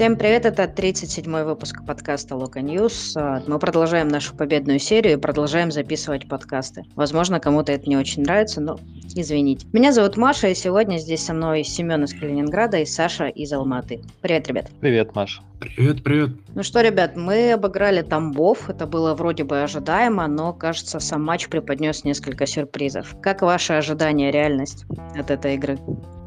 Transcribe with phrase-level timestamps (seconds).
[0.00, 3.14] Всем привет, это 37-й выпуск подкаста Локо News.
[3.46, 6.84] Мы продолжаем нашу победную серию и продолжаем записывать подкасты.
[6.96, 8.80] Возможно, кому-то это не очень нравится, но
[9.14, 9.66] извините.
[9.72, 14.00] Меня зовут Маша, и сегодня здесь со мной Семен из Калининграда и Саша из Алматы.
[14.20, 14.70] Привет, ребят.
[14.80, 15.42] Привет, Маша.
[15.60, 16.30] Привет, привет.
[16.54, 18.70] Ну что, ребят, мы обыграли Тамбов.
[18.70, 23.14] Это было вроде бы ожидаемо, но, кажется, сам матч преподнес несколько сюрпризов.
[23.20, 25.78] Как ваши ожидания, реальность от этой игры?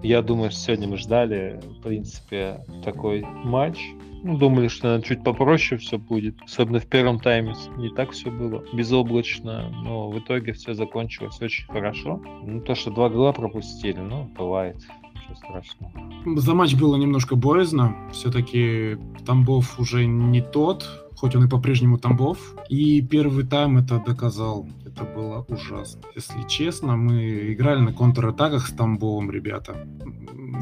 [0.03, 3.79] Я думаю, что сегодня мы ждали, в принципе, такой матч.
[4.23, 6.41] Ну, думали, что наверное, чуть попроще все будет.
[6.41, 11.67] Особенно в первом тайме не так все было безоблачно, но в итоге все закончилось очень
[11.67, 12.21] хорошо.
[12.45, 14.77] Ну, то, что два гола пропустили, ну, бывает.
[15.13, 16.39] Ничего страшного.
[16.39, 17.97] За матч было немножко боязно.
[18.13, 20.85] Все-таки Тамбов уже не тот,
[21.17, 22.55] хоть он и по-прежнему Тамбов.
[22.69, 24.69] И первый тайм это доказал.
[24.85, 26.01] Это было ужасно.
[26.15, 29.85] Если честно, мы играли на контратаках с Тамбовым, ребята.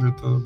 [0.02, 0.42] Это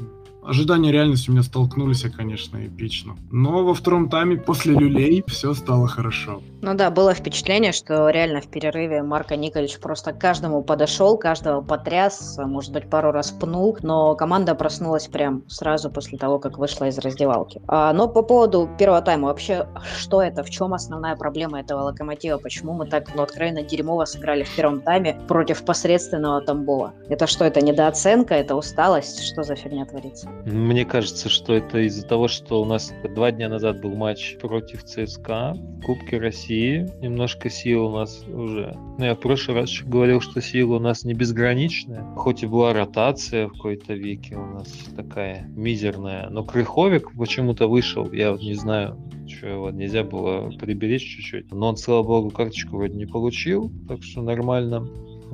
[0.47, 3.15] ожидания реальности у меня столкнулись, конечно, эпично.
[3.31, 6.41] Но во втором тайме после люлей все стало хорошо.
[6.61, 12.39] Ну да, было впечатление, что реально в перерыве Марко Николич просто каждому подошел, каждого потряс,
[12.43, 16.97] может быть, пару раз пнул, но команда проснулась прям сразу после того, как вышла из
[16.97, 17.61] раздевалки.
[17.67, 22.37] А, но по поводу первого тайма, вообще, что это, в чем основная проблема этого локомотива,
[22.37, 26.93] почему мы так, ну, откровенно дерьмово сыграли в первом тайме против посредственного Тамбова?
[27.09, 30.29] Это что, это недооценка, это усталость, что за фигня творится?
[30.45, 34.83] Мне кажется, что это из-за того, что у нас два дня назад был матч против
[34.83, 36.87] ЦСКА в Кубке России.
[37.01, 38.77] Немножко сил у нас уже.
[38.97, 42.03] Ну, я в прошлый раз говорил, что сила у нас не безграничная.
[42.15, 46.29] Хоть и была ротация в какой-то веке у нас такая мизерная.
[46.29, 48.11] Но Крыховик почему-то вышел.
[48.11, 51.51] Я вот не знаю, что его нельзя было приберечь чуть-чуть.
[51.51, 53.71] Но он, слава богу, карточку вроде не получил.
[53.87, 54.87] Так что нормально.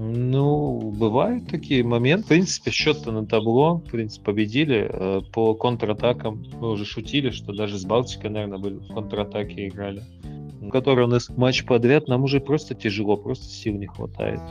[0.04, 2.26] Ну, бывают такие моменты.
[2.26, 3.76] В принципе, счет-то на табло.
[3.76, 4.90] В принципе, победили.
[4.90, 10.02] Э, по контратакам мы уже шутили, что даже с Балтикой, наверное, были в контратаке играли.
[10.72, 14.42] Который у нас матч подряд, нам уже просто тяжело, просто сил не хватает.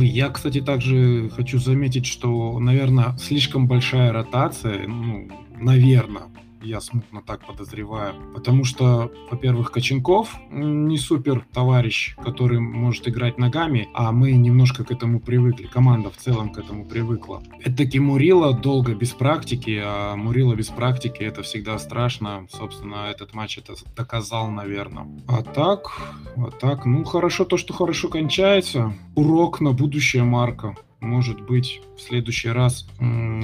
[0.00, 5.28] Я, кстати, также хочу заметить, что, наверное, слишком большая ротация, ну,
[5.60, 6.24] наверное,
[6.62, 8.14] я смутно так подозреваю.
[8.34, 14.90] Потому что, во-первых, Коченков не супер товарищ, который может играть ногами, а мы немножко к
[14.90, 15.66] этому привыкли.
[15.66, 17.42] Команда в целом к этому привыкла.
[17.60, 22.46] Это-таки Мурила долго без практики, а Мурила без практики это всегда страшно.
[22.50, 25.06] Собственно, этот матч это доказал, наверное.
[25.26, 26.00] А так,
[26.36, 28.94] а так, ну хорошо то, что хорошо кончается.
[29.14, 32.86] Урок на будущее Марка может быть, в следующий раз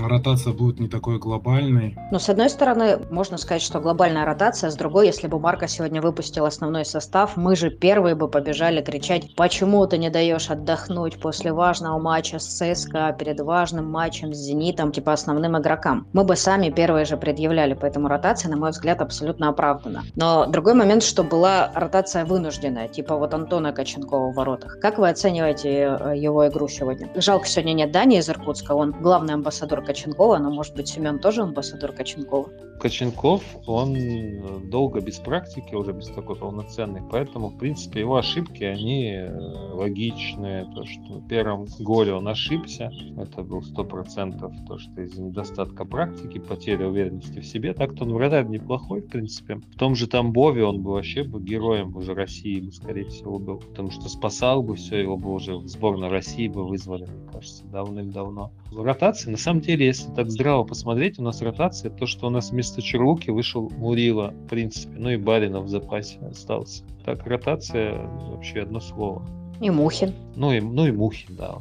[0.00, 1.96] ротация будет не такой глобальной.
[2.10, 6.00] Но с одной стороны, можно сказать, что глобальная ротация, с другой, если бы Марка сегодня
[6.00, 11.52] выпустил основной состав, мы же первые бы побежали кричать, почему ты не даешь отдохнуть после
[11.52, 16.06] важного матча с ЦСКА, перед важным матчем с Зенитом, типа основным игрокам.
[16.12, 20.02] Мы бы сами первые же предъявляли, поэтому ротация, на мой взгляд, абсолютно оправдана.
[20.16, 24.78] Но другой момент, что была ротация вынужденная, типа вот Антона Коченкова в воротах.
[24.80, 27.08] Как вы оцениваете э, его игру сегодня?
[27.14, 31.18] Жалко, Жалко, сегодня нет Дани из Иркутска, он главный амбассадор Коченкова, но, может быть, Семен
[31.18, 32.50] тоже амбассадор Коченкова?
[32.80, 38.64] Коченков, он э, долго без практики, уже без такой полноценной, поэтому, в принципе, его ошибки,
[38.64, 39.30] они э,
[39.72, 40.64] логичные.
[40.74, 45.84] То, что в первом голе он ошибся, это был сто процентов то, что из-за недостатка
[45.84, 47.74] практики, потери уверенности в себе.
[47.74, 49.56] Так-то он вратарь неплохой, в принципе.
[49.56, 53.58] В том же Тамбове он бы вообще бы героем уже России, бы, скорее всего, был.
[53.58, 58.50] Потому что спасал бы все, его бы уже в сборную России бы вызвали кажется, давным-давно.
[58.72, 62.50] Ротация, на самом деле, если так здраво посмотреть, у нас ротация, то, что у нас
[62.50, 66.84] вместо Черлуки вышел Мурила, в принципе, ну и Баринов в запасе остался.
[67.04, 67.98] Так, ротация
[68.30, 69.22] вообще одно слово.
[69.60, 70.12] И Мухин.
[70.34, 71.58] Ну и, ну и Мухин, да.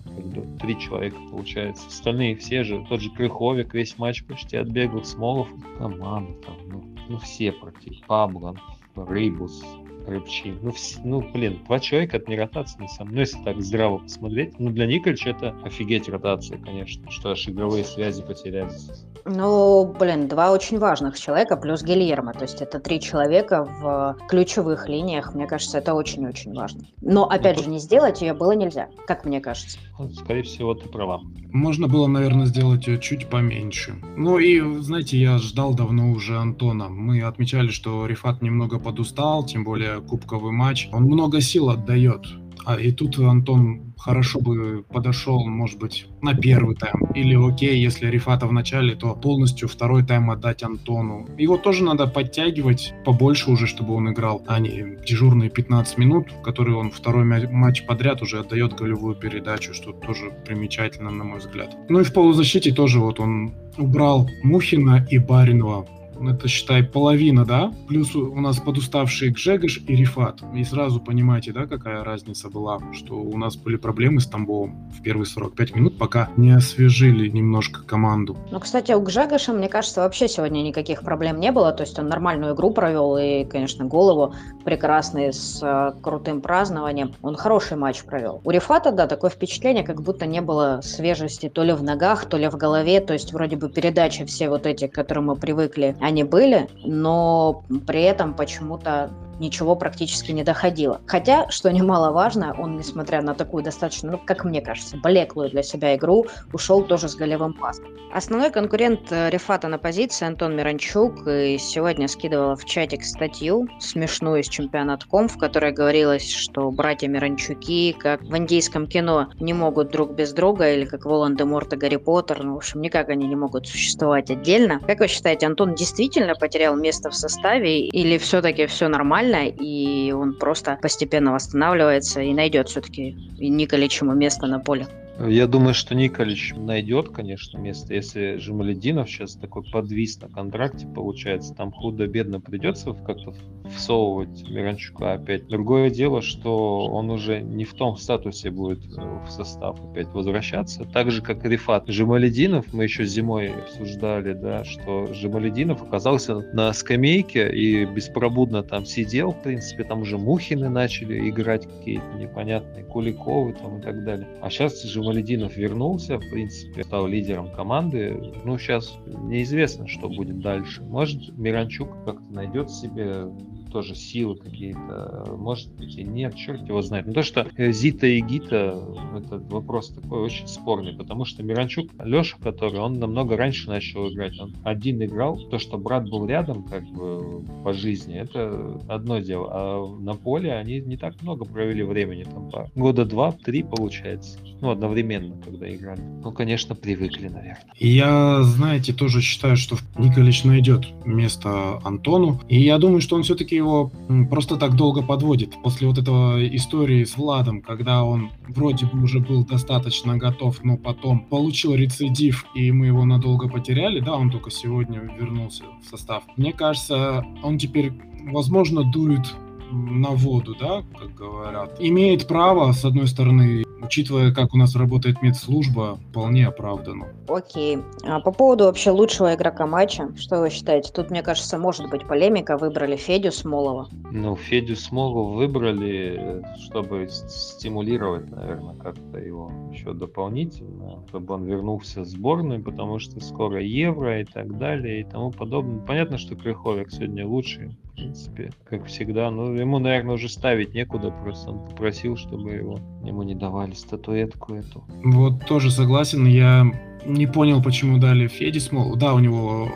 [0.60, 1.88] Три человека получается.
[1.88, 5.48] Остальные все же, тот же Крыховик весь матч почти отбегал, Смолов,
[5.78, 8.04] команда там, ну, ну все практически.
[8.08, 8.56] Пабло,
[8.96, 9.64] Рейбус,
[10.08, 10.54] Рыбчи.
[10.62, 11.00] Ну, вс...
[11.04, 13.16] ну, блин, два человека это не ротация, на самом деле.
[13.16, 14.60] Ну, если так здраво посмотреть.
[14.60, 19.06] Ну, для Никольча это офигеть ротация, конечно, что аж игровые связи потерялись.
[19.26, 22.34] Ну, блин, два очень важных человека плюс Гильермо.
[22.34, 25.34] То есть это три человека в ключевых линиях.
[25.34, 26.86] Мне кажется, это очень-очень важно.
[27.02, 29.78] Но, опять ну, же, не сделать ее было нельзя, как мне кажется.
[30.16, 31.22] Скорее всего, ты права.
[31.52, 33.96] Можно было, наверное, сделать ее чуть поменьше.
[34.18, 36.90] Ну и, знаете, я ждал давно уже Антона.
[36.90, 40.90] Мы отмечали, что Рифат немного подустал, тем более кубковый матч.
[40.92, 42.26] Он много сил отдает.
[42.66, 47.12] А и тут Антон хорошо бы подошел, может быть, на первый тайм.
[47.14, 51.28] Или окей, если Рифата в начале, то полностью второй тайм отдать Антону.
[51.38, 56.78] Его тоже надо подтягивать побольше уже, чтобы он играл, а не дежурные 15 минут, которые
[56.78, 61.76] он второй матч подряд уже отдает голевую передачу, что тоже примечательно, на мой взгляд.
[61.90, 65.88] Ну и в полузащите тоже вот он убрал Мухина и Баринова
[66.30, 67.74] это считай половина, да?
[67.88, 70.42] Плюс у нас подуставшие Гжегош и Рифат.
[70.54, 75.02] И сразу понимаете, да, какая разница была, что у нас были проблемы с Тамбовым в
[75.02, 78.38] первые 45 минут, пока не освежили немножко команду.
[78.52, 81.72] Ну, кстати, у Гжегоша, мне кажется, вообще сегодня никаких проблем не было.
[81.72, 87.16] То есть он нормальную игру провел и, конечно, голову прекрасный с э, крутым празднованием.
[87.22, 88.42] Он хороший матч провел.
[88.44, 92.38] У Рифата, да, такое впечатление, как будто не было свежести то ли в ногах, то
[92.38, 93.02] ли в голове.
[93.02, 97.64] То есть вроде бы передачи все вот эти, к которым мы привыкли, они были, но
[97.88, 99.10] при этом почему-то
[99.40, 101.02] ничего практически не доходило.
[101.08, 105.96] Хотя, что немаловажно, он, несмотря на такую достаточно, ну, как мне кажется, блеклую для себя
[105.96, 107.86] игру, ушел тоже с голевым пасом.
[108.14, 114.44] Основной конкурент э, Рефата на позиции Антон Миранчук и сегодня скидывала в чатик статью смешную
[114.44, 120.12] с чемпионатком, в которой говорилось, что братья Миранчуки, как в индийском кино, не могут друг
[120.12, 123.68] без друга, или как Волан-де-Морт и Гарри Поттер, ну, в общем, никак они не могут
[123.68, 124.80] существовать отдельно.
[124.86, 129.23] Как вы считаете, Антон действительно потерял место в составе, или все-таки все нормально?
[129.24, 134.88] Нормально, и он просто постепенно восстанавливается и найдет все-таки Николичему место на поле.
[135.20, 137.94] Я думаю, что Николич найдет, конечно, место.
[137.94, 143.34] Если Жемалединов сейчас такой подвис на контракте, получается, там худо-бедно придется как-то
[143.70, 145.48] всовывать Миранчука опять.
[145.48, 150.86] Другое дело, что он уже не в том статусе будет э, в состав опять возвращаться.
[150.86, 151.88] Так же, как и Рифат.
[151.88, 159.32] Жемалединов, мы еще зимой обсуждали, да, что Жемалединов оказался на скамейке и беспробудно там сидел,
[159.32, 164.28] в принципе, там уже Мухины начали играть какие-то непонятные, Куликовы там и так далее.
[164.42, 165.13] А сейчас Жемалединов
[165.56, 168.34] вернулся, в принципе, стал лидером команды.
[168.44, 170.84] Ну, сейчас неизвестно, что будет дальше.
[170.84, 173.26] Может, Миранчук как-то найдет себе
[173.74, 177.08] тоже силы какие-то, может быть и нет, черт его знает.
[177.08, 178.80] Но то, что э, Зита и Гита,
[179.18, 184.40] это вопрос такой очень спорный, потому что Миранчук, Леша, который, он намного раньше начал играть,
[184.40, 189.50] он один играл, то, что брат был рядом, как бы, по жизни, это одно дело,
[189.52, 194.70] а на поле они не так много провели времени, там, по года два-три, получается, ну,
[194.70, 196.02] одновременно, когда играли.
[196.02, 197.66] Ну, конечно, привыкли, наверное.
[197.80, 203.63] Я, знаете, тоже считаю, что Николич найдет место Антону, и я думаю, что он все-таки
[203.64, 203.92] его
[204.30, 205.62] просто так долго подводит.
[205.64, 210.78] После вот этого истории с Владом, когда он вроде бы уже был достаточно готов, но
[210.78, 216.24] потом получил рецидив, и мы его надолго потеряли, да, он только сегодня вернулся в состав.
[216.38, 217.94] Мне кажется, он теперь,
[218.32, 219.34] возможно, дует
[219.72, 221.78] на воду, да, как говорят.
[221.80, 227.08] Имеет право, с одной стороны, учитывая, как у нас работает медслужба, вполне оправдано.
[227.28, 227.80] Окей.
[228.04, 230.92] А по поводу вообще лучшего игрока матча, что вы считаете?
[230.92, 232.58] Тут, мне кажется, может быть полемика.
[232.58, 233.90] Выбрали Федю Смолова.
[234.12, 242.06] Ну, Федю Смолова выбрали, чтобы стимулировать, наверное, как-то его еще дополнительно, чтобы он вернулся в
[242.06, 245.86] сборную, потому что скоро Евро и так далее и тому подобное.
[245.86, 249.30] Понятно, что Крыховик сегодня лучший в принципе, как всегда.
[249.30, 254.56] Ну, ему, наверное, уже ставить некуда, просто он попросил, чтобы его ему не давали статуэтку
[254.56, 254.84] эту.
[255.04, 256.66] Вот тоже согласен, я
[257.06, 258.96] не понял, почему дали Феди Смол.
[258.96, 259.68] Да, у него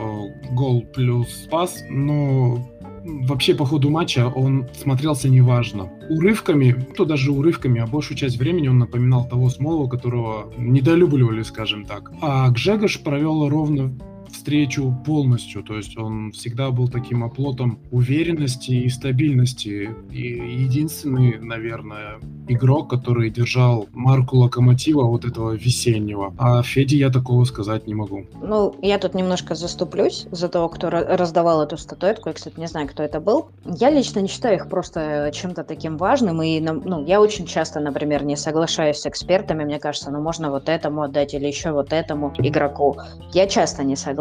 [0.42, 2.68] э, гол плюс пас, но
[3.04, 5.88] вообще по ходу матча он смотрелся неважно.
[6.10, 11.84] Урывками, то даже урывками, а большую часть времени он напоминал того Смолова, которого недолюбливали, скажем
[11.84, 12.10] так.
[12.20, 13.92] А Гжегош провел ровно
[14.30, 15.62] встречу полностью.
[15.62, 19.90] То есть он всегда был таким оплотом уверенности и стабильности.
[20.10, 26.34] И единственный, наверное, игрок, который держал марку локомотива вот этого весеннего.
[26.38, 28.26] А Феде я такого сказать не могу.
[28.42, 32.28] Ну, я тут немножко заступлюсь за того, кто раздавал эту статуэтку.
[32.28, 33.48] Я, кстати, не знаю, кто это был.
[33.64, 36.42] Я лично не считаю их просто чем-то таким важным.
[36.42, 39.64] И, ну, я очень часто, например, не соглашаюсь с экспертами.
[39.64, 42.96] Мне кажется, ну, можно вот этому отдать или еще вот этому игроку.
[43.32, 44.17] Я часто не согласна.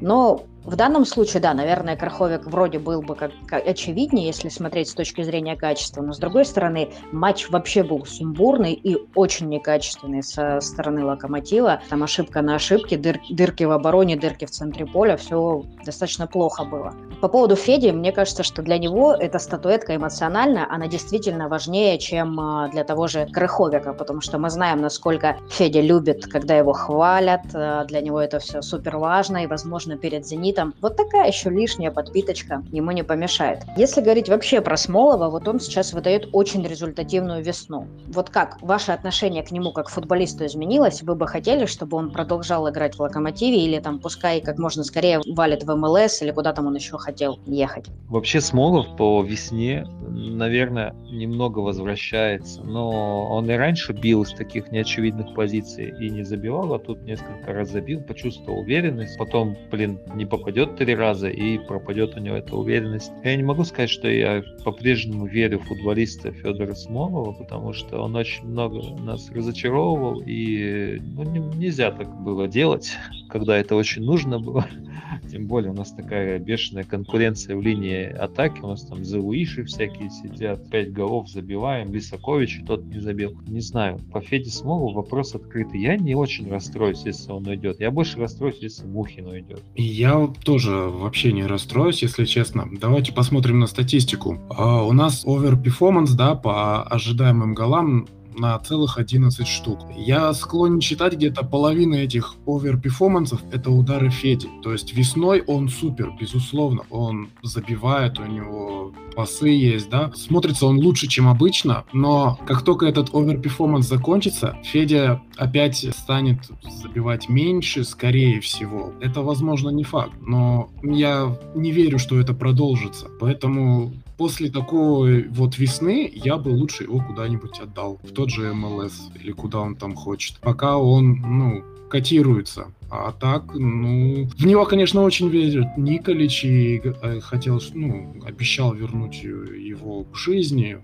[0.00, 4.90] Но в данном случае, да, наверное, Краховик вроде был бы как, как очевиднее, если смотреть
[4.90, 10.22] с точки зрения качества, но с другой стороны, матч вообще был сумбурный и очень некачественный
[10.22, 11.80] со стороны Локомотива.
[11.88, 16.64] Там ошибка на ошибке, дыр, дырки в обороне, дырки в центре поля, все достаточно плохо
[16.64, 16.94] было.
[17.22, 22.38] По поводу Феди, мне кажется, что для него эта статуэтка эмоциональна, она действительно важнее, чем
[22.38, 27.42] а, для того же Крыховика, потому что мы знаем, насколько Федя любит, когда его хвалят,
[27.54, 30.74] а, для него это все супер важно, и, возможно, перед «Зенитом» лимитом.
[30.80, 33.60] Вот такая еще лишняя подпиточка ему не помешает.
[33.76, 37.86] Если говорить вообще про Смолова, вот он сейчас выдает очень результативную весну.
[38.08, 41.02] Вот как ваше отношение к нему как футболисту изменилось?
[41.02, 45.20] Вы бы хотели, чтобы он продолжал играть в Локомотиве или там пускай как можно скорее
[45.26, 47.86] валит в МЛС или куда там он еще хотел ехать?
[48.08, 55.34] Вообще Смолов по весне, наверное, немного возвращается, но он и раньше бил из таких неочевидных
[55.34, 60.38] позиций и не забивал, а тут несколько раз забил, почувствовал уверенность, потом, блин, не по
[60.40, 63.12] попадет три раза и пропадет у него эта уверенность.
[63.22, 68.16] Я не могу сказать, что я по-прежнему верю в футболиста Федора Смолова, потому что он
[68.16, 72.92] очень много нас разочаровывал, и ну, не, нельзя так было делать,
[73.28, 74.66] когда это очень нужно было.
[75.30, 78.60] Тем более у нас такая бешеная конкуренция в линии атаки.
[78.60, 80.68] У нас там Зауиши всякие сидят.
[80.70, 81.92] Пять голов забиваем.
[81.92, 83.36] Лисакович тот не забил.
[83.46, 83.98] Не знаю.
[84.12, 85.80] По Феде Смолу вопрос открытый.
[85.80, 87.80] Я не очень расстроюсь, если он уйдет.
[87.80, 89.62] Я больше расстроюсь, если Мухин уйдет.
[89.76, 92.68] Я тоже вообще не расстроюсь, если честно.
[92.70, 94.38] Давайте посмотрим на статистику.
[94.50, 98.06] Uh, у нас overperformance, да, по ожидаемым голам
[98.40, 99.80] на целых 11 штук.
[99.96, 104.48] Я склонен считать где-то половина этих overperformance ов это удары Феди.
[104.62, 106.82] То есть весной он супер, безусловно.
[106.90, 110.10] Он забивает, у него пасы есть, да.
[110.14, 116.38] Смотрится он лучше, чем обычно, но как только этот overperformance закончится, Федя опять станет
[116.82, 118.92] забивать меньше, скорее всего.
[119.00, 123.06] Это, возможно, не факт, но я не верю, что это продолжится.
[123.20, 127.98] Поэтому после такой вот весны я бы лучше его куда-нибудь отдал.
[128.02, 130.36] В тот же МЛС или куда он там хочет.
[130.42, 132.66] Пока он, ну, котируется.
[132.90, 139.22] А так, ну, в него, конечно, очень верит Николич и э, хотел, ну, обещал вернуть
[139.22, 140.76] его к жизни.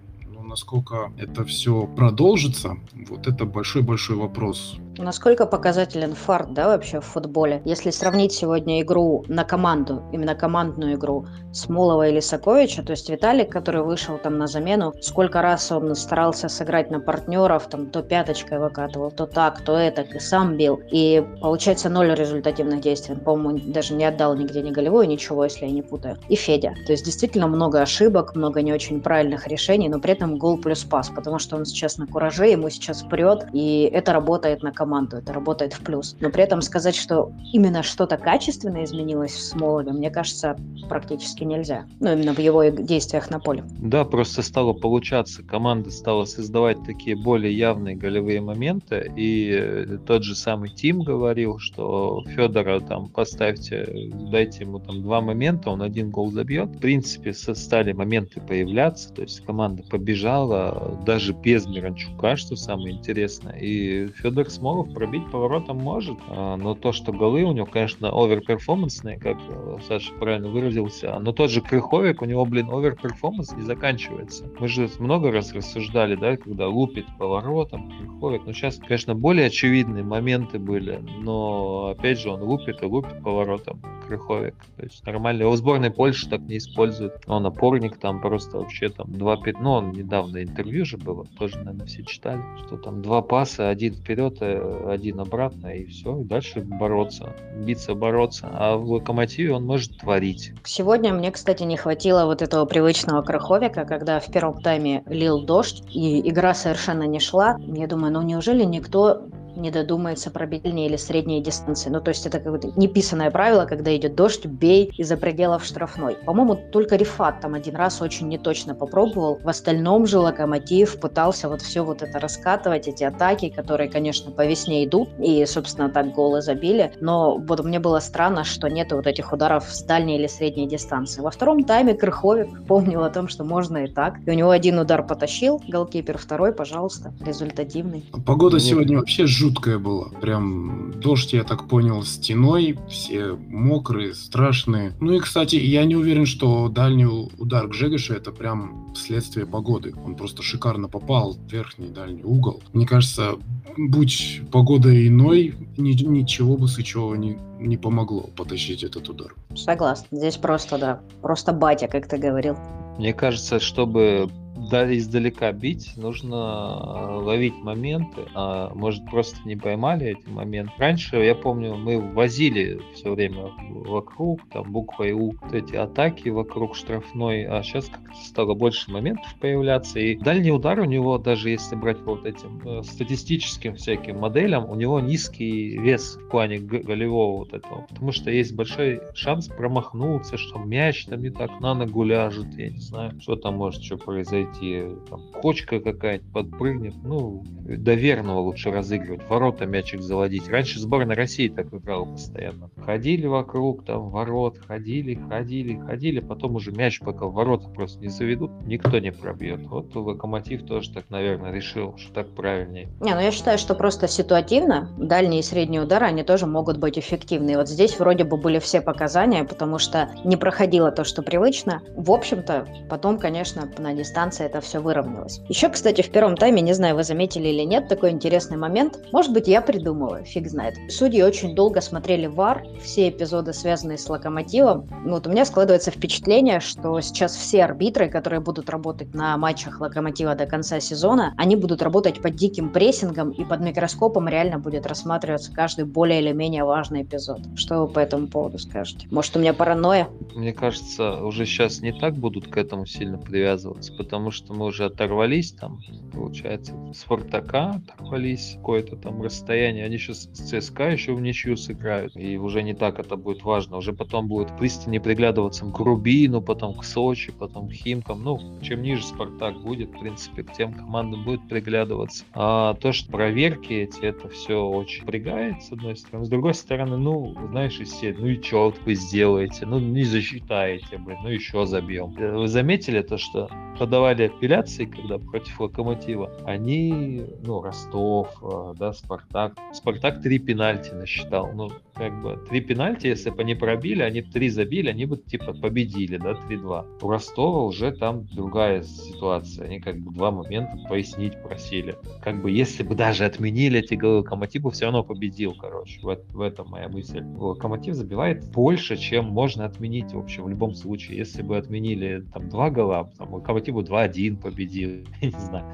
[0.43, 4.79] Насколько это все продолжится, вот это большой-большой вопрос.
[4.99, 7.61] Насколько показателен фарт, да, вообще в футболе?
[7.67, 13.51] Если сравнить сегодня игру на команду, именно командную игру Смолова или Саковича, то есть Виталик,
[13.53, 18.59] который вышел там на замену, сколько раз он старался сыграть на партнеров, там то пяточкой
[18.59, 20.81] выкатывал, то так, то это, и сам бил.
[20.91, 23.17] И получается ноль результативных действий.
[23.17, 26.17] По-моему, даже не отдал нигде ни голевой, ничего, если я не путаю.
[26.29, 26.75] И Федя.
[26.87, 30.85] То есть действительно много ошибок, много не очень правильных решений, но при этом гол плюс
[30.85, 34.86] пас, потому что он сейчас на кураже, ему сейчас прет, и это работает на команду
[34.87, 36.17] команду, это работает в плюс.
[36.21, 40.57] Но при этом сказать, что именно что-то качественное изменилось в Смолове, мне кажется,
[40.89, 41.87] практически нельзя.
[41.99, 43.65] Ну, именно в его действиях на поле.
[43.81, 45.43] Да, просто стало получаться.
[45.43, 49.13] Команда стала создавать такие более явные голевые моменты.
[49.17, 55.21] И э, тот же самый Тим говорил, что Федора там поставьте, дайте ему там два
[55.21, 56.69] момента, он один гол забьет.
[56.69, 63.57] В принципе, стали моменты появляться, то есть команда побежала даже без Миранчука, что самое интересное.
[63.59, 67.67] И Федор смог Смолов пробить по воротам может, а, но то, что голы у него,
[67.67, 73.53] конечно, оверперформансные, как э, Саша правильно выразился, но тот же Крыховяк, у него, блин, overperformance
[73.53, 74.45] не заканчивается.
[74.61, 79.47] Мы же много раз рассуждали, да, когда лупит по воротам Крыховяк, но сейчас, конечно, более
[79.47, 84.55] очевидные моменты были, но, опять же, он лупит и лупит поворотом Крыховик.
[84.77, 85.43] То есть нормально.
[85.43, 87.15] Его сборной Польши так не используют.
[87.27, 89.59] Он опорник там просто вообще там два пять.
[89.61, 93.95] Ну, он недавно интервью же было, тоже, наверное, все читали, что там два паса, один
[93.95, 94.59] вперед, э,
[94.89, 96.21] один обратно, и все.
[96.21, 97.35] И дальше бороться.
[97.57, 98.49] Биться, бороться.
[98.53, 100.53] А в Локомотиве он может творить.
[100.65, 105.83] Сегодня мне, кстати, не хватило вот этого привычного Крыховика, когда в первом тайме лил дождь,
[105.93, 107.59] и игра совершенно не шла.
[107.67, 109.23] Я думаю, ну неужели никто
[109.57, 111.91] не додумается пробить дальние или средние дистанции.
[111.91, 116.17] Ну, то есть это какое-то неписанное правило, когда идет дождь, бей из-за пределов штрафной.
[116.25, 119.39] По-моему, только Рифат там один раз очень неточно попробовал.
[119.43, 124.47] В остальном же Локомотив пытался вот все вот это раскатывать, эти атаки, которые, конечно, по
[124.47, 126.93] весне идут, и, собственно, так голы забили.
[127.01, 131.23] Но вот мне было странно, что нет вот этих ударов с дальней или средней дистанции.
[131.23, 134.19] Во втором тайме Крыховик помнил о том, что можно и так.
[134.27, 138.05] И у него один удар потащил, голкипер, второй, пожалуйста, результативный.
[138.27, 140.09] Погода сегодня вообще жуткая жуткое было.
[140.21, 144.93] Прям дождь, я так понял, стеной, все мокрые, страшные.
[145.01, 149.95] Ну и, кстати, я не уверен, что дальний удар Гжегоша это прям следствие погоды.
[150.05, 152.61] Он просто шикарно попал в верхний дальний угол.
[152.73, 153.37] Мне кажется,
[153.77, 159.33] будь погода иной, ни, ничего бы Сычева не, не помогло потащить этот удар.
[159.55, 160.07] Согласна.
[160.11, 162.57] Здесь просто, да, просто батя, как ты говорил.
[162.99, 164.29] Мне кажется, чтобы
[164.73, 170.73] издалека бить, нужно э, ловить моменты, а может просто не поймали эти моменты.
[170.79, 176.77] Раньше, я помню, мы возили все время вокруг, там буквой У, вот эти атаки вокруг
[176.77, 181.77] штрафной, а сейчас как-то стало больше моментов появляться, и дальний удар у него, даже если
[181.77, 187.53] брать вот этим э, статистическим всяким моделям, у него низкий вес в плане голевого вот
[187.53, 192.55] этого, потому что есть большой шанс промахнуться, что мяч там не так на ногу ляжет,
[192.57, 196.95] я не знаю, что там может что произойти зайти, там, кочка какая-то подпрыгнет.
[197.03, 200.49] Ну, до верного лучше разыгрывать, ворота мячик заводить.
[200.49, 202.71] Раньше сборная России так играла постоянно.
[202.77, 208.09] Ходили вокруг, там, ворот, ходили, ходили, ходили, потом уже мяч пока в ворота просто не
[208.09, 209.61] заведут, никто не пробьет.
[209.67, 212.89] Вот Локомотив тоже так, наверное, решил, что так правильнее.
[213.01, 216.99] Не, ну я считаю, что просто ситуативно дальние и средние удары, они тоже могут быть
[216.99, 217.53] эффективны.
[217.53, 221.83] И вот здесь вроде бы были все показания, потому что не проходило то, что привычно.
[221.97, 225.41] В общем-то, потом, конечно, на дистанции это все выровнялось.
[225.49, 228.99] Еще, кстати, в первом тайме, не знаю, вы заметили или нет, такой интересный момент.
[229.13, 230.77] Может быть, я придумала, фиг знает.
[230.89, 234.89] Судьи очень долго смотрели ВАР, все эпизоды, связанные с Локомотивом.
[235.05, 239.81] Ну, вот у меня складывается впечатление, что сейчас все арбитры, которые будут работать на матчах
[239.81, 244.87] Локомотива до конца сезона, они будут работать под диким прессингом и под микроскопом реально будет
[244.87, 247.41] рассматриваться каждый более или менее важный эпизод.
[247.57, 249.09] Что вы по этому поводу скажете?
[249.11, 250.09] Может, у меня паранойя?
[250.35, 254.85] Мне кажется, уже сейчас не так будут к этому сильно привязываться, потому что мы уже
[254.87, 255.81] оторвались там,
[256.13, 259.85] получается, Спартака оторвались, какое-то там расстояние.
[259.85, 263.77] Они сейчас с ЦСКА еще в ничью сыграют, и уже не так это будет важно.
[263.77, 268.23] Уже потом будет пристально приглядываться к Рубину, потом к Сочи, потом к Химкам.
[268.23, 272.25] Ну, чем ниже Спартак будет, в принципе, к тем командам будет приглядываться.
[272.33, 276.27] А то, что проверки эти, это все очень пригает, с одной стороны.
[276.27, 279.67] С другой стороны, ну, знаешь, из ну и что вот вы сделаете?
[279.67, 282.15] Ну, не засчитаете, блин, ну еще забьем.
[282.19, 288.93] Э, вы заметили то, что подавали апелляции, когда против Локомотива, они, ну, Ростов, э, да,
[288.93, 289.55] Спартак.
[289.73, 291.53] Спартак три пенальти насчитал.
[291.53, 295.55] Ну, как бы, три пенальти, если бы они пробили, они три забили, они бы, типа,
[295.55, 297.03] победили, да, 3-2.
[297.03, 299.67] У Ростова уже там другая ситуация.
[299.67, 301.97] Они, как бы, два момента пояснить просили.
[302.23, 306.01] Как бы, если бы даже отменили эти голы, Локомотив бы все равно победил, короче.
[306.03, 307.23] В, в этом моя мысль.
[307.23, 311.19] Локомотив забивает больше, чем можно отменить, в общем, в любом случае.
[311.19, 315.65] Если бы отменили, там, два гола, там, Локомотив бы 2-1 победил, я не знаю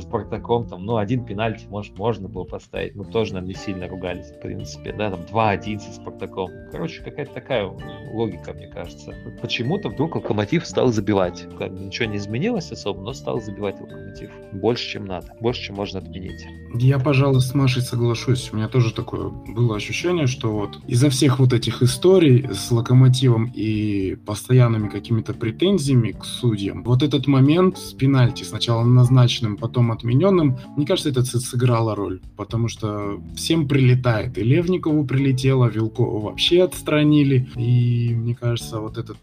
[0.00, 3.88] со Спартаком, там, ну, один пенальти, может, можно было поставить, но тоже нам не сильно
[3.88, 6.50] ругались, в принципе, да, там, 2-1 со Спартаком.
[6.70, 7.70] Короче, какая-то такая
[8.12, 9.14] логика, мне кажется.
[9.40, 11.46] Почему-то вдруг Локомотив стал забивать.
[11.58, 14.30] Как бы ничего не изменилось особо, но стал забивать Локомотив.
[14.52, 16.46] Больше, чем надо, больше, чем можно отменить.
[16.74, 18.52] Я, пожалуй, с Машей соглашусь.
[18.52, 23.50] У меня тоже такое было ощущение, что вот из-за всех вот этих историй с Локомотивом
[23.54, 29.92] и постоянными какими-то претензиями к судьям, вот этот момент с пенальти, сначала назначенным, потом потом
[29.92, 34.38] отмененным, мне кажется, это сыграло роль, потому что всем прилетает.
[34.38, 37.48] И Левникову прилетело, Вилкову вообще отстранили.
[37.56, 39.18] И мне кажется, вот этот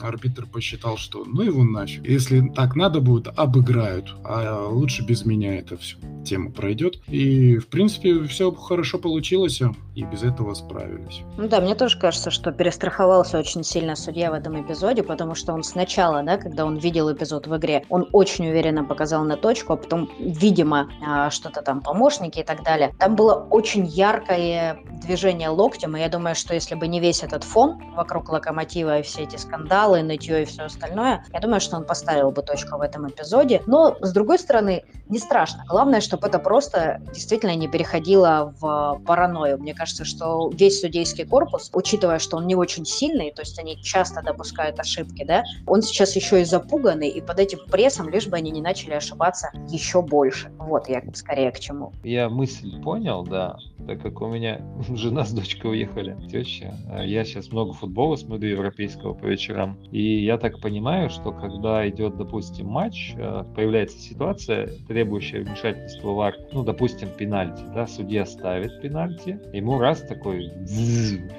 [0.00, 2.06] арбитр посчитал, что ну его нафиг.
[2.06, 4.14] Если так надо будет, обыграют.
[4.24, 7.00] А лучше без меня это все тема пройдет.
[7.08, 9.62] И, в принципе, все хорошо получилось,
[9.94, 11.22] и без этого справились.
[11.38, 15.52] Ну да, мне тоже кажется, что перестраховался очень сильно судья в этом эпизоде, потому что
[15.52, 19.72] он сначала, да, когда он видел эпизод в игре, он очень уверенно показал на точку,
[19.72, 22.92] а потом, видимо, а, что-то там помощники и так далее.
[22.98, 27.44] Там было очень яркое движение локтем, и я думаю, что если бы не весь этот
[27.44, 31.84] фон вокруг локомотива и все эти скандалы, нытье и все остальное, я думаю, что он
[31.84, 33.62] поставил бы точку в этом эпизоде.
[33.66, 35.64] Но, с другой стороны, не страшно.
[35.68, 39.58] Главное, чтобы это просто действительно не переходило в паранойю.
[39.58, 43.80] Мне кажется, что весь судейский корпус, учитывая, что он не очень сильный, то есть они
[43.82, 48.36] часто допускают ошибки, да, он сейчас еще и запуганный, и под этим прессом, лишь бы
[48.36, 50.50] они не начали ошибаться еще больше.
[50.58, 51.92] Вот я скорее к чему.
[52.02, 54.60] Я мысль понял, да, так как у меня
[54.94, 56.74] жена с дочкой уехали, теща.
[57.04, 59.75] Я сейчас много футбола смотрю европейского по вечерам.
[59.90, 66.20] И я так понимаю, что когда идет, допустим, матч, э, появляется ситуация, требующая вмешательства в
[66.20, 70.50] ар, ну, допустим, пенальти, да, судья ставит пенальти, ему раз такой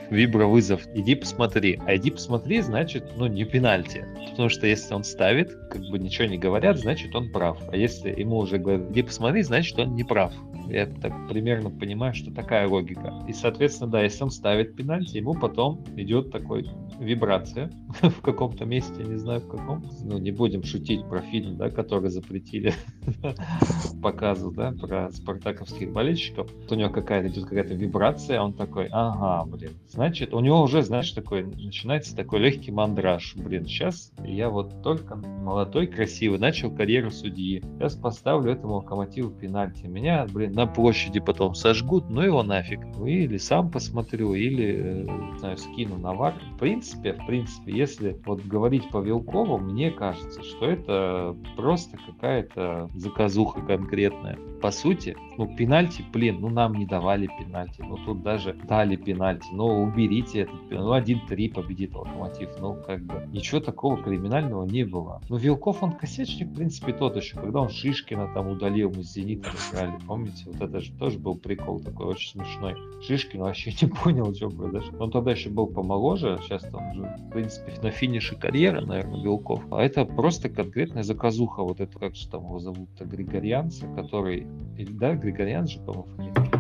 [0.10, 1.80] вибровызов, иди посмотри.
[1.86, 4.06] А иди посмотри, значит, ну, не пенальти.
[4.32, 7.58] Потому что если он ставит, как бы ничего не говорят, значит, он прав.
[7.72, 10.34] А если ему уже говорят, иди посмотри, значит, он не прав.
[10.70, 13.14] Я так примерно понимаю, что такая логика.
[13.28, 16.68] И, соответственно, да, если он ставит пенальти, ему потом идет такой
[17.00, 19.90] вибрация в каком-то месте, не знаю в каком.
[20.04, 22.74] Ну, не будем шутить про фильм, да, который запретили
[24.02, 26.50] показу, да, про спартаковских болельщиков.
[26.70, 31.12] У него какая-то идет какая-то вибрация, он такой, ага, блин, значит, у него уже, знаешь,
[31.12, 33.36] такой, начинается такой легкий мандраж.
[33.36, 37.64] Блин, сейчас я вот только молодой, красивый, начал карьеру судьи.
[37.78, 39.86] Сейчас поставлю этому локомотиву пенальти.
[39.86, 42.80] Меня, блин, на площади потом сожгут, ну его нафиг.
[43.06, 46.34] Или сам посмотрю, или, э, не знаю, скину на вар.
[46.56, 52.90] В принципе, в принципе, если вот говорить по Вилкову, мне кажется, что это просто какая-то
[52.96, 54.38] заказуха конкретная.
[54.62, 57.82] по сути, ну, пенальти, блин, ну, нам не давали пенальти.
[57.82, 59.48] Ну, тут даже дали пенальти.
[59.52, 62.50] Ну, уберите этот Ну, 1-3 победит Локомотив.
[62.60, 65.22] Ну, как бы, ничего такого криминального не было.
[65.30, 67.36] Ну, Вилков, он косячник, в принципе, тот еще.
[67.36, 70.44] Когда он Шишкина там удалил, мы с Зенитом играли, помните?
[70.48, 72.76] Вот это же тоже был прикол такой очень смешной.
[73.06, 74.98] Шишкин вообще не понял, что произошло.
[75.00, 79.62] Он тогда еще был помоложе, сейчас там уже, в принципе, на финише карьеры, наверное, Вилков.
[79.72, 84.48] А это просто конкретная заказуха, вот это, как же там его зовут-то, Григорьянца, который,
[84.78, 86.52] да, Григорян же, по-моему, фамилия.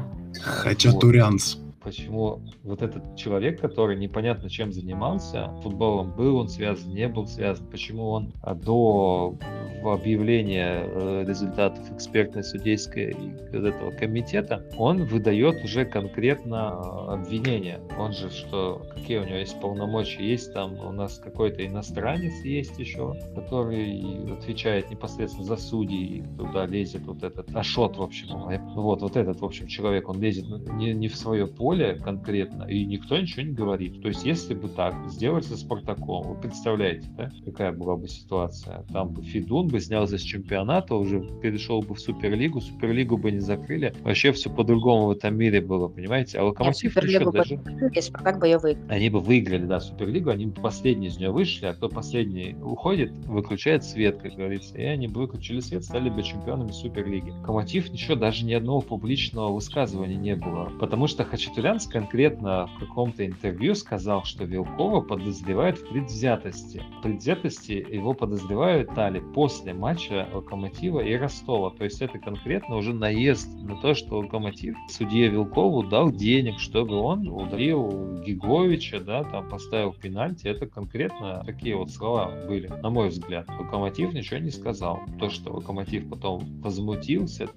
[0.41, 1.55] Хачатурянц.
[1.55, 7.27] Вот почему вот этот человек, который непонятно чем занимался, футболом был он связан, не был
[7.27, 9.37] связан, почему он а, до
[9.85, 13.15] объявления э, результатов экспертной судейской
[13.53, 17.79] этого комитета, он выдает уже конкретно а, обвинения.
[17.97, 22.77] Он же, что какие у него есть полномочия, есть там у нас какой-то иностранец есть
[22.79, 28.27] еще, который отвечает непосредственно за судей, туда лезет вот этот Ашот, в общем,
[28.75, 32.63] вот, вот этот, в общем, человек, он лезет не, не в свое поле, поле конкретно,
[32.63, 34.01] и никто ничего не говорит.
[34.01, 38.83] То есть, если бы так сделать со Спартаком, вы представляете, да, какая была бы ситуация?
[38.91, 43.39] Там бы Фидун бы снялся с чемпионата, уже перешел бы в Суперлигу, Суперлигу бы не
[43.39, 46.39] закрыли, вообще все по-другому в этом мире было, понимаете?
[46.39, 47.59] А Локомотив Нет, еще даже...
[48.01, 48.85] Спартак бы ее выиграл.
[48.89, 53.11] Они бы выиграли, да, Суперлигу, они бы последние из нее вышли, а кто последний уходит,
[53.25, 57.31] выключает свет, как говорится, и они бы выключили свет, стали бы чемпионами Суперлиги.
[57.41, 62.79] Локомотив ничего, даже ни одного публичного высказывания не было, потому что Хачатурян Брянск конкретно в
[62.79, 66.83] каком-то интервью сказал, что Вилкова подозревают в предвзятости.
[66.99, 71.71] В предвзятости его подозревают Тали после матча Локомотива и Ростова.
[71.71, 76.93] То есть это конкретно уже наезд на то, что Локомотив судье Вилкову дал денег, чтобы
[76.95, 80.47] он удалил Гиговича, да, там поставил пенальти.
[80.47, 83.49] Это конкретно такие вот слова были, на мой взгляд.
[83.49, 84.99] Локомотив ничего не сказал.
[85.19, 87.47] То, что Локомотив потом возмутился,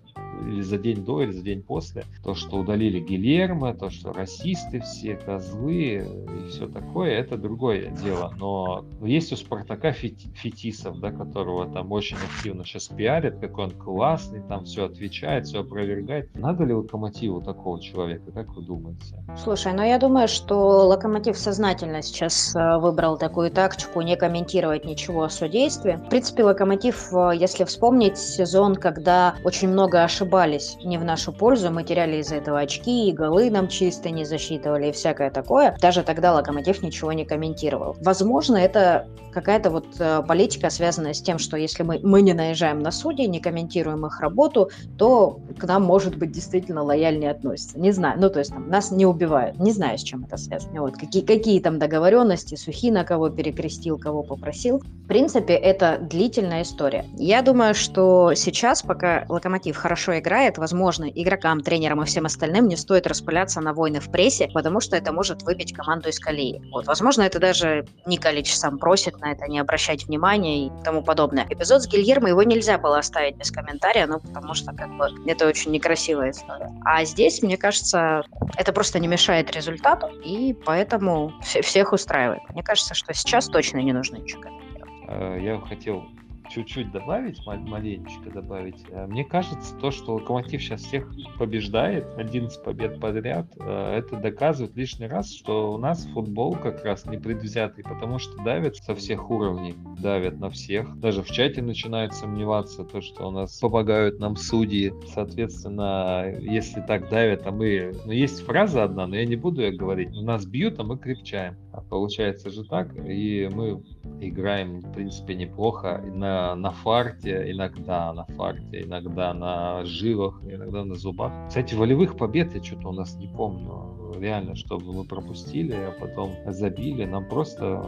[0.47, 4.81] или за день до, или за день после, то, что удалили Гильермо, то, что расисты
[4.81, 8.33] все, козлы и все такое, это другое дело.
[8.39, 14.43] Но есть у Спартака Фетисов, да, которого там очень активно сейчас пиарят, какой он классный,
[14.43, 16.35] там все отвечает, все опровергает.
[16.35, 19.17] Надо ли Локомотиву такого человека, как вы думаете?
[19.43, 25.25] Слушай, ну я думаю, что Локомотив сознательно сейчас э, выбрал такую тактику не комментировать ничего
[25.25, 25.99] о судействе.
[25.99, 31.71] В принципе, Локомотив, э, если вспомнить сезон, когда очень много ошибались не в нашу пользу,
[31.71, 36.03] мы теряли из-за этого очки, и голы нам чисто не засчитывали и всякое такое, даже
[36.03, 37.97] тогда Локомотив ничего не комментировал.
[38.03, 42.81] Возможно, это какая-то вот э, политика, связанная с тем, что если мы, мы не наезжаем
[42.81, 47.79] на судей, не комментируем их работу, то к нам, может быть, действительно лояльнее относятся.
[47.79, 49.59] Не знаю, ну, то есть там, нас не убивают.
[49.59, 50.83] Не знаю, с чем это связано.
[50.83, 54.81] Вот, какие, какие там договоренности, Сухи на кого перекрестил, кого попросил.
[54.81, 57.07] В принципе, это длительная история.
[57.17, 62.77] Я думаю, что сейчас, пока Локомотив хорошо играет, возможно, игрокам, тренерам и всем остальным не
[62.77, 66.63] стоит распыляться на войны в прессе, потому что это может выбить команду из колеи.
[66.71, 71.47] Вот, возможно, это даже Николич сам просит на это не обращать внимания и тому подобное.
[71.49, 75.47] Эпизод с Гильермо его нельзя было оставить без комментария, ну, потому что, как бы, это
[75.47, 76.71] очень некрасивая история.
[76.85, 78.23] А здесь, мне кажется,
[78.57, 82.43] это просто не мешает результату, и поэтому всех устраивает.
[82.51, 84.93] Мне кажется, что сейчас точно не нужно ничего комментировать.
[85.09, 86.05] Э, я хотел
[86.51, 88.85] чуть-чуть добавить, маленечко добавить.
[88.91, 94.77] Э, мне кажется, то, что Локомотив сейчас всех побеждает, 11 побед подряд, э, это доказывает
[94.77, 99.31] лишний раз, что у нас футбол как раз не предвзятый, потому что давят со всех
[99.31, 100.99] уровней, давят на всех.
[100.99, 104.93] Даже в чате начинают сомневаться, то, что у нас помогают нам судьи.
[105.15, 107.95] Соответственно, если так давят, а мы...
[108.05, 110.17] Ну, есть фраза одна, но я не буду ее говорить.
[110.17, 111.57] У нас бьют, а мы крепчаем.
[111.73, 113.83] А получается же так, и мы
[114.21, 116.03] играем, в принципе, неплохо.
[116.15, 121.33] На, на фарте иногда, на фарте, иногда на жилах, иногда на зубах.
[121.49, 126.35] Кстати, волевых побед я что-то у нас не помню реально, чтобы мы пропустили, а потом
[126.47, 127.05] забили.
[127.05, 127.83] Нам просто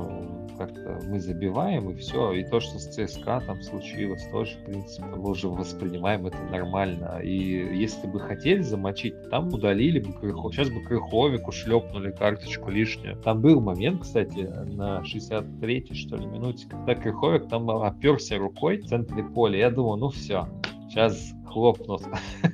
[0.58, 2.32] как-то мы забиваем и все.
[2.32, 7.20] И то, что с ЦСКА там случилось, тоже, в принципе, мы уже воспринимаем это нормально.
[7.22, 10.54] И если бы хотели замочить, там удалили бы Крыхов.
[10.54, 13.16] Сейчас бы Крыховику шлепнули карточку лишнюю.
[13.16, 18.86] Там был момент, кстати, на 63-й, что ли, минуте, когда Крыховик там оперся рукой в
[18.86, 19.58] центре поля.
[19.58, 20.46] Я думал, ну все,
[20.92, 22.02] сейчас хлопнут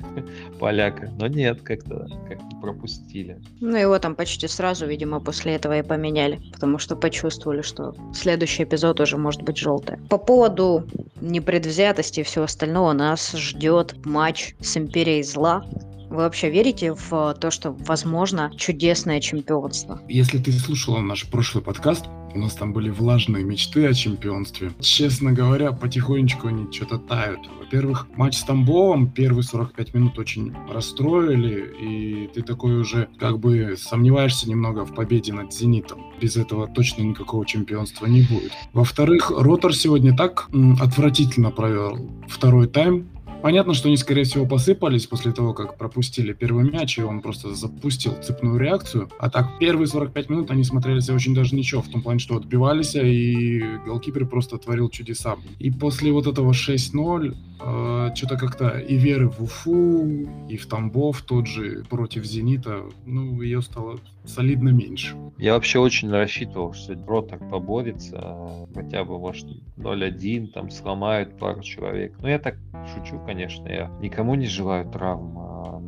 [0.61, 1.11] поляка.
[1.19, 3.39] Но нет, как-то как пропустили.
[3.61, 8.65] Ну, его там почти сразу, видимо, после этого и поменяли, потому что почувствовали, что следующий
[8.65, 9.99] эпизод уже может быть желтый.
[10.09, 10.85] По поводу
[11.21, 15.65] непредвзятости и всего остального нас ждет матч с Империей Зла
[16.11, 20.01] Вы вообще верите в то, что возможно чудесное чемпионство?
[20.09, 22.07] Если ты слушала наш прошлый подкаст,
[22.39, 24.71] у нас там были влажные мечты о чемпионстве.
[24.81, 27.41] Честно говоря, потихонечку они что-то тают.
[27.59, 33.75] Во-первых, матч с Тамбовом первые 45 минут очень расстроили, и ты такой уже как бы
[33.77, 36.07] сомневаешься немного в победе над «Зенитом».
[36.21, 38.53] Без этого точно никакого чемпионства не будет.
[38.73, 40.49] Во-вторых, Ротор сегодня так
[40.81, 43.09] отвратительно провел второй тайм,
[43.41, 47.55] Понятно, что они, скорее всего, посыпались после того, как пропустили первый мяч, и он просто
[47.55, 49.11] запустил цепную реакцию.
[49.21, 52.97] А так, первые 45 минут они смотрелись очень даже ничего, в том плане, что отбивались,
[52.97, 55.37] и голкипер просто творил чудеса.
[55.61, 61.23] И после вот этого 6-0 э, что-то как-то и веры в Уфу, и в Тамбов
[61.23, 65.17] тот же против Зенита, ну, ее стало солидно меньше.
[65.39, 69.47] Я вообще очень рассчитывал, что Ротор поборется, хотя бы, может,
[69.77, 72.15] 0-1, там, сломают пару человек.
[72.21, 72.57] Но я так
[72.95, 75.37] шучу, конечно, я никому не желаю травм,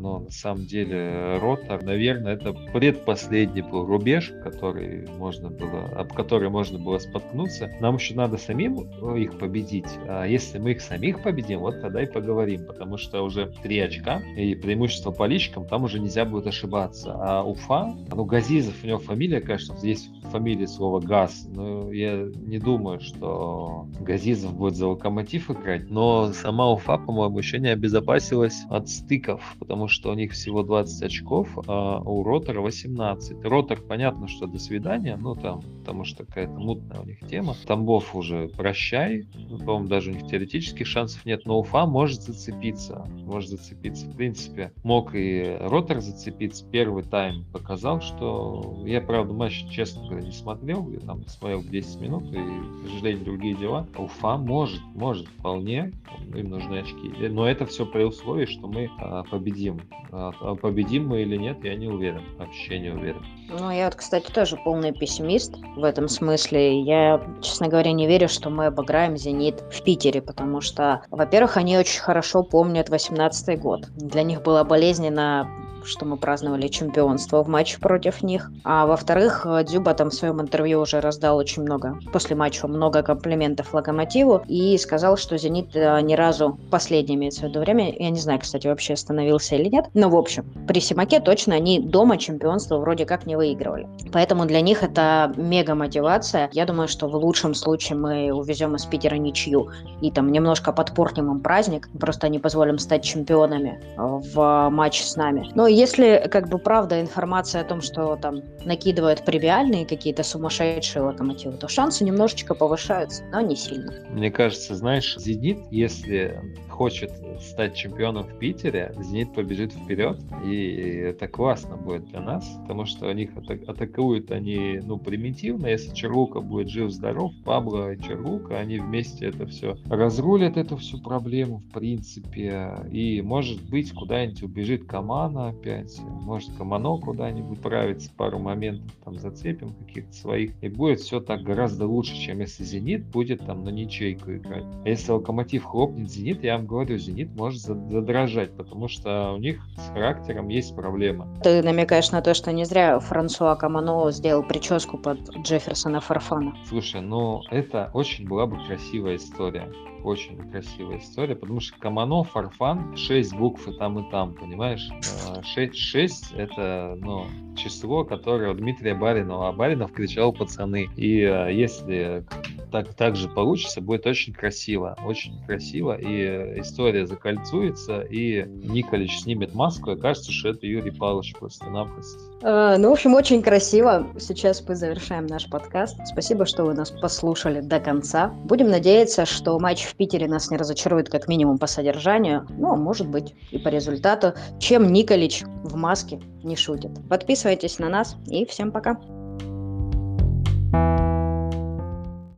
[0.01, 6.49] но на самом деле Ротор, наверное, это предпоследний был рубеж, который можно было, об который
[6.49, 7.71] можно было споткнуться.
[7.81, 9.89] Нам еще надо самим э, их победить.
[10.09, 14.21] А если мы их самих победим, вот тогда и поговорим, потому что уже три очка
[14.37, 17.13] и преимущество по личкам, там уже нельзя будет ошибаться.
[17.15, 22.59] А Уфа, ну, Газизов, у него фамилия, конечно, здесь фамилии слово ГАЗ, но я не
[22.59, 28.89] думаю, что Газизов будет за Локомотив играть, но сама Уфа, по-моему, еще не обезопасилась от
[28.89, 33.44] стыков, потому что у них всего 20 очков, а у Ротора 18.
[33.44, 37.55] Ротор, понятно, что до свидания, ну там, потому что какая-то мутная у них тема.
[37.66, 43.07] Тамбов уже прощай, ну, по-моему, даже у них теоретических шансов нет, но Уфа может зацепиться,
[43.24, 44.07] может зацепиться.
[44.07, 46.64] В принципе, мог и Ротор зацепиться.
[46.70, 52.24] Первый тайм показал, что я, правда, матч, честно не смотрел, я там смотрел 10 минут,
[52.33, 53.87] и, к сожалению, другие дела.
[53.96, 55.92] Уфа может, может вполне,
[56.35, 57.29] им нужны очки.
[57.29, 59.80] Но это все при условии, что мы а, победим.
[60.12, 63.25] А, а победим мы или нет, я не уверен, вообще не уверен.
[63.49, 66.81] Ну, я вот, кстати, тоже полный пессимист в этом смысле.
[66.83, 71.79] Я, честно говоря, не верю, что мы обыграем «Зенит» в Питере, потому что, во-первых, они
[71.79, 73.87] очень хорошо помнят 18 год.
[73.97, 75.49] Для них было болезненно
[75.87, 78.51] что мы праздновали чемпионство в матче против них.
[78.64, 83.73] А во-вторых, Дзюба там в своем интервью уже раздал очень много, после матча много комплиментов
[83.75, 88.19] Локомотиву и сказал, что «Зенит» э, ни разу, последнее имеется в виду время, я не
[88.19, 92.79] знаю, кстати, вообще остановился или нет, но в общем, при Симаке точно они дома чемпионство
[92.79, 93.88] вроде как не выигрывали.
[94.12, 96.51] Поэтому для них это мега мотивация.
[96.53, 99.69] Я думаю, что в лучшем случае мы увезем из Питера ничью
[100.01, 105.51] и там немножко подпортим им праздник, просто не позволим стать чемпионами в матче с нами.
[105.55, 111.57] Но если, как бы, правда информация о том, что там накидывают премиальные какие-то сумасшедшие локомотивы,
[111.57, 113.93] то шансы немножечко повышаются, но не сильно.
[114.11, 121.29] Мне кажется, знаешь, «Зенит», если хочет стать чемпионом в Питере, «Зенит» побежит вперед, и это
[121.29, 126.41] классно будет для нас, потому что у них атак- атакуют они, ну, примитивно, если Черлука
[126.41, 132.71] будет жив-здоров, Пабло и Черлука, они вместе это все разрулят эту всю проблему, в принципе,
[132.91, 135.99] и, может быть, куда-нибудь убежит команда, 5.
[135.99, 140.53] Э, может, Камано куда-нибудь правится, пару моментов там зацепим каких-то своих.
[140.62, 144.64] И будет все так гораздо лучше, чем если «Зенит» будет там на ничейку играть.
[144.85, 149.61] А если «Локомотив» хлопнет «Зенит», я вам говорю, «Зенит» может задрожать, потому что у них
[149.77, 151.29] с характером есть проблема.
[151.42, 156.55] Ты намекаешь на то, что не зря Франсуа Камано сделал прическу под Джефферсона Фарфана.
[156.68, 159.68] Слушай, ну это очень была бы красивая история
[160.05, 164.88] очень красивая история, потому что Камано, Фарфан, 6 букв и там, и там, понимаешь?
[165.29, 170.89] А, 6, а, 6 это, ну, число, которое у Дмитрия Баринова, а Баринов кричал пацаны.
[170.97, 172.25] И а, если
[172.71, 179.55] так, так же получится, будет очень красиво, очень красиво, и история закольцуется, и Николич снимет
[179.55, 182.21] маску, и кажется, что это Юрий Павлович просто-напросто.
[182.43, 184.07] А, ну, в общем, очень красиво.
[184.19, 185.97] Сейчас мы завершаем наш подкаст.
[186.07, 188.29] Спасибо, что вы нас послушали до конца.
[188.45, 192.77] Будем надеяться, что матч в Питере нас не разочарует как минимум по содержанию, ну, а
[192.77, 196.92] может быть и по результату, чем Николич в маске не шутит.
[197.09, 199.00] Подписывайтесь на нас и всем пока.